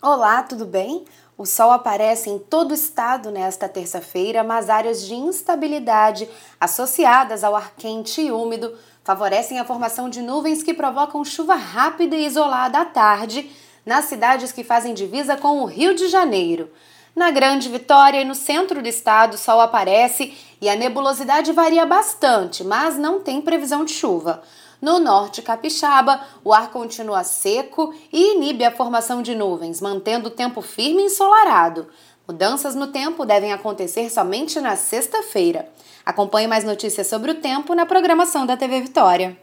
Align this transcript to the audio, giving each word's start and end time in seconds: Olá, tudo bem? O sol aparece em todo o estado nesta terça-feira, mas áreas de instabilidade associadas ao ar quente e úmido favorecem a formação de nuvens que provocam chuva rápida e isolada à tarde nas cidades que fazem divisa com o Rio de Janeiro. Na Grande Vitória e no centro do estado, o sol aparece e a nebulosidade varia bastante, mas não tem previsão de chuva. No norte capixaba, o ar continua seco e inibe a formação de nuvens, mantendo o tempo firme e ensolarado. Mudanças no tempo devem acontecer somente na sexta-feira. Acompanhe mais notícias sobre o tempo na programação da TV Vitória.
Olá, 0.00 0.44
tudo 0.44 0.64
bem? 0.64 1.04
O 1.36 1.44
sol 1.44 1.72
aparece 1.72 2.30
em 2.30 2.38
todo 2.38 2.70
o 2.70 2.74
estado 2.74 3.32
nesta 3.32 3.68
terça-feira, 3.68 4.44
mas 4.44 4.70
áreas 4.70 5.04
de 5.04 5.12
instabilidade 5.12 6.28
associadas 6.60 7.42
ao 7.42 7.56
ar 7.56 7.72
quente 7.76 8.20
e 8.20 8.30
úmido 8.30 8.78
favorecem 9.02 9.58
a 9.58 9.64
formação 9.64 10.08
de 10.08 10.22
nuvens 10.22 10.62
que 10.62 10.72
provocam 10.72 11.24
chuva 11.24 11.56
rápida 11.56 12.14
e 12.14 12.26
isolada 12.26 12.78
à 12.78 12.84
tarde 12.84 13.50
nas 13.84 14.04
cidades 14.04 14.52
que 14.52 14.62
fazem 14.62 14.94
divisa 14.94 15.36
com 15.36 15.62
o 15.62 15.64
Rio 15.64 15.92
de 15.96 16.06
Janeiro. 16.06 16.70
Na 17.18 17.32
Grande 17.32 17.68
Vitória 17.68 18.20
e 18.20 18.24
no 18.24 18.36
centro 18.36 18.80
do 18.80 18.86
estado, 18.86 19.34
o 19.34 19.38
sol 19.38 19.60
aparece 19.60 20.38
e 20.60 20.68
a 20.68 20.76
nebulosidade 20.76 21.50
varia 21.50 21.84
bastante, 21.84 22.62
mas 22.62 22.96
não 22.96 23.18
tem 23.18 23.40
previsão 23.40 23.84
de 23.84 23.92
chuva. 23.92 24.40
No 24.80 25.00
norte 25.00 25.42
capixaba, 25.42 26.20
o 26.44 26.52
ar 26.52 26.70
continua 26.70 27.24
seco 27.24 27.92
e 28.12 28.36
inibe 28.36 28.64
a 28.64 28.70
formação 28.70 29.20
de 29.20 29.34
nuvens, 29.34 29.80
mantendo 29.80 30.28
o 30.28 30.30
tempo 30.30 30.62
firme 30.62 31.02
e 31.02 31.06
ensolarado. 31.06 31.88
Mudanças 32.24 32.76
no 32.76 32.86
tempo 32.86 33.26
devem 33.26 33.52
acontecer 33.52 34.08
somente 34.10 34.60
na 34.60 34.76
sexta-feira. 34.76 35.68
Acompanhe 36.06 36.46
mais 36.46 36.62
notícias 36.62 37.08
sobre 37.08 37.32
o 37.32 37.40
tempo 37.40 37.74
na 37.74 37.84
programação 37.84 38.46
da 38.46 38.56
TV 38.56 38.80
Vitória. 38.80 39.36